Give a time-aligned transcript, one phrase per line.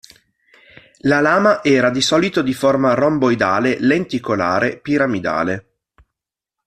[1.01, 5.75] La lama era di solito di forma romboidale, lenticolare, piramidale.